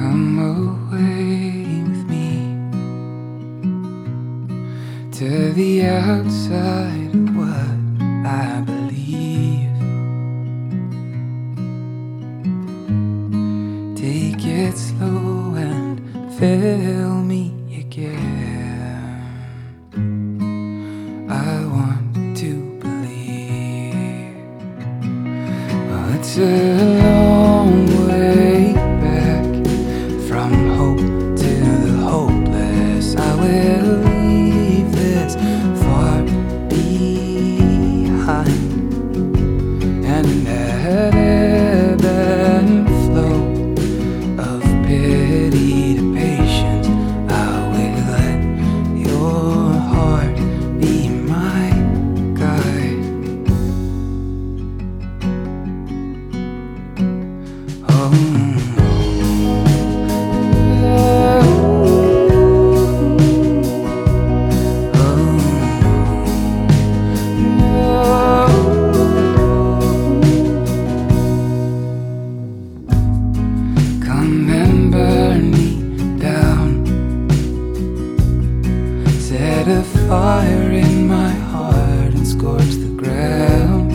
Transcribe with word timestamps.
away 0.00 1.82
with 1.82 2.04
me 2.08 2.54
to 5.10 5.52
the 5.52 5.84
outside 5.84 7.14
of 7.14 7.36
what 7.36 7.78
I 8.24 8.62
believe. 8.64 9.68
Take 13.96 14.44
it 14.44 14.76
slow 14.76 15.54
and 15.56 16.00
fill 16.38 17.22
me 17.22 17.52
again. 17.76 18.38
I 21.28 21.64
want 21.66 22.36
to 22.38 22.78
believe. 22.78 24.36
Well, 25.90 26.14
it's 26.14 26.38
a 26.38 27.17
fire 80.08 80.70
in 80.70 81.06
my 81.06 81.28
heart 81.28 82.14
and 82.14 82.26
scorch 82.26 82.72
the 82.84 82.88
ground. 82.96 83.92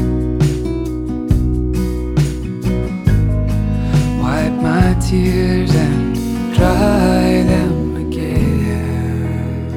Wipe 4.22 4.53
my 4.61 4.94
tears 5.02 5.73
and 5.73 6.16
dry 6.53 7.42
them 7.53 7.95
again. 8.05 9.72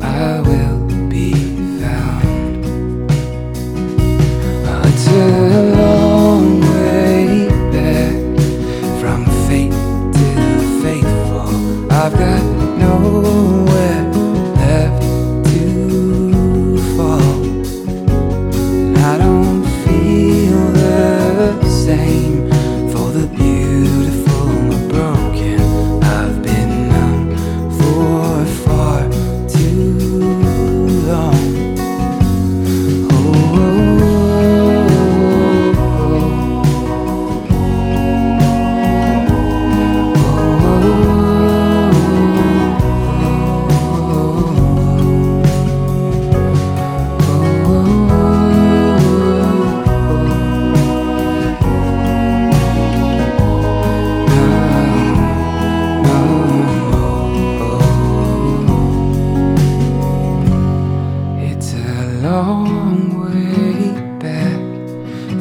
I 0.00 0.40
will 0.40 1.08
be 1.08 1.32
found. 1.80 2.30
A 5.12 5.12
long 5.82 6.60
way 6.60 7.48
back 7.72 8.14
from 9.00 9.20
fate 9.48 9.74
faithful. 10.80 11.50
I've 11.90 12.12
got 12.12 12.42
nowhere 12.78 13.49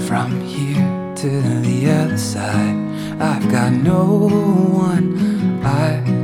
from 0.10 0.42
here 0.42 1.14
to 1.16 1.30
the 1.62 1.88
other 1.88 2.18
side. 2.18 2.76
I've 3.22 3.48
got 3.52 3.72
no 3.72 4.06
one 4.74 5.64
I 5.64 6.19